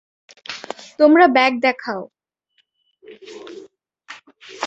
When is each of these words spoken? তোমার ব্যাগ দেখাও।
তোমার 0.99 1.21
ব্যাগ 1.35 1.53
দেখাও। 1.61 2.01